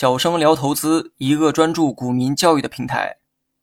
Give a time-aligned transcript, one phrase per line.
[0.00, 3.16] 小生聊投资，一个专注股民教育的平台。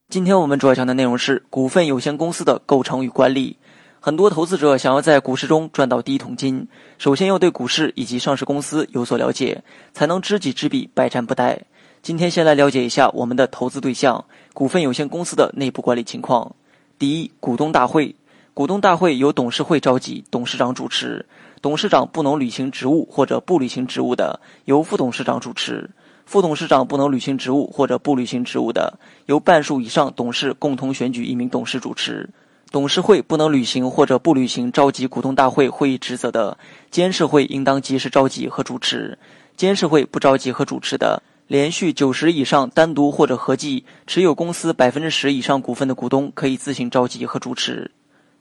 [0.09, 3.57] 今天我们主要讲的内容是股份有限公司的构成与管理。
[4.01, 6.67] 很多投资者想要在股市中赚到第一桶金，
[6.97, 9.63] 首先要对股市以及上市公司有所了解，
[9.93, 11.57] 才能知己知彼，百战不殆。
[12.01, 16.53] 今天先来了解一下我们的投资对象——股份有限公司的内部管理情况。
[16.99, 18.13] 第一，股东大会。
[18.53, 21.25] 股东大会由董事会召集，董事长主持。
[21.61, 25.89] 董事长不能履行职务或者不履行职务的，由副董事长主持。
[26.25, 28.97] 副董事长不能履行职务或者不履行职务的，
[29.27, 32.29] 由半数以上董事共同选举一名董事主持。
[32.71, 36.57] 董事会不能履行或者不履行召集股东大会会议职责的，
[36.91, 39.17] 监事会应当及时召集和主持。
[39.55, 47.89] 监事会不召集和主持的，连续九十以上单独或者合计持有公司百分之十以上股份的股东，可以自行召集和主持。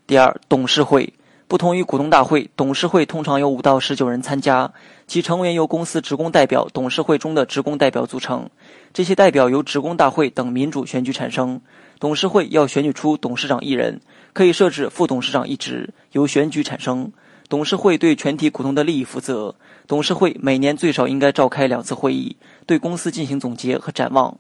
[0.07, 1.13] 第二，董事会。
[1.47, 4.73] 不同于股东大会，董事会通常有五到十九人参加，
[5.07, 8.49] 其成员由公司职工代表、董事会中的职工代表组成。
[8.93, 11.61] 这些代表由职工大会等民主选举产生。
[12.01, 14.01] 董事会要选举出董事长一人，
[14.33, 17.13] 可以设置副董事长一职，由选举产生。
[17.49, 19.55] 董事会对全体股东的利益负责。
[19.87, 24.39] 董事会每年最少应该召开两次会议，对公司进行总结和展望。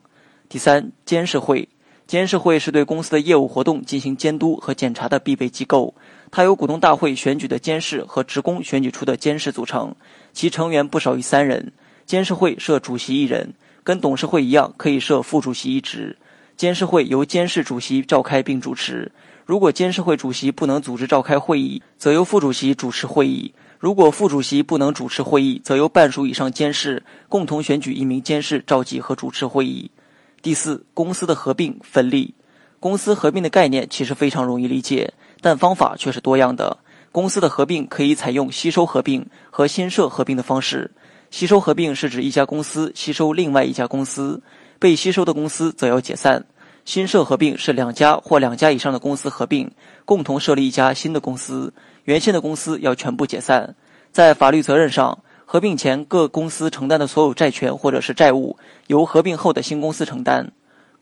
[0.48, 1.68] 第三，监事会。
[2.06, 5.94] 监事会是对公司的业务活动进行监督和检查的必备机构。
[6.36, 9.94] 它由股东大会选举的监事和职工选举出的监事组成，
[10.32, 11.72] 其成员不少于三人。
[12.06, 13.54] 监事会设主席一人，
[13.84, 16.18] 跟董事会一样，可以设副主席一职。
[16.56, 19.12] 监事会由监事主席召开并主持。
[19.46, 23.54] 如果监事会主席不能组织召开会议，则由副主席主持会议。
[23.78, 29.88] 如果副主席不能主持会议，则由半数以上监事共同选举一名监事召集和主持会议。
[30.42, 32.34] 第四，公司的合并分立。
[32.80, 35.14] 公司合并的概念其实非常容易理解。
[35.44, 36.78] 但方法却是多样的。
[37.12, 40.90] 公司的合并可以采用吸收合并和新设合并的方式。
[41.30, 44.42] 吸收合并是指一家公司吸收另外一家公司，
[44.78, 46.46] 被吸收的公司则要解散。
[46.86, 49.70] 新设合并是两家或两家以上的公司合并，
[50.06, 53.76] 共同设立一家新的公司，原先的公司要全部解散。
[54.12, 58.56] 在法律责任上，合并前各公司承担的所有债权或者是债务，
[58.86, 60.52] 由合并后的新公司承担。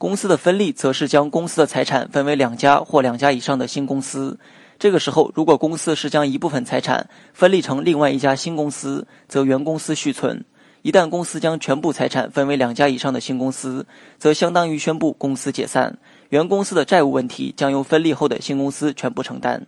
[0.02, 4.36] 公司的分立则是将公司的财产分为两家或两家以上的新公司。
[4.76, 10.38] 这个时候，如果公司是将一部分财产分立成另外一家新公司，则原公司续存；
[10.82, 13.86] 一旦公司将全部财产分为两家以上的新公司，
[14.18, 15.96] 则相当于宣布公司解散。
[16.30, 19.64] 原公司的债务问题将由分立后的新公司全部承担。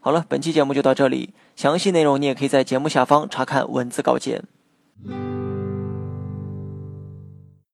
[0.00, 4.42] 好了，本期节目就到这里，详细内容你也可以在节目下方查看文字稿件。